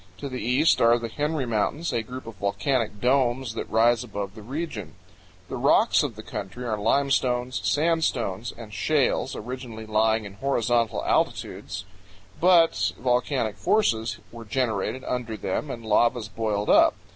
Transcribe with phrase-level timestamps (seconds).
[0.17, 4.33] To the east are the Henry Mountains, a group of volcanic domes that rise above
[4.33, 4.95] the region.
[5.47, 7.37] The rocks of the country powell canyons 50.jpg INDIANS GAMBLING.
[7.37, 11.85] are limestones, sandstones, and shales, originally lying in horizontal altitudes;
[12.39, 16.95] but volcanic forces were generated under them and lavas boiled up.